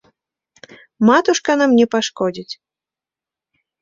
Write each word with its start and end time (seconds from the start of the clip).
Матушка 1.09 1.51
нам 1.63 1.71
не 1.81 1.85
пашкодзіць. 1.93 2.53